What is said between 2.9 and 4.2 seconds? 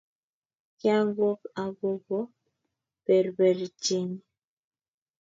berberchenyin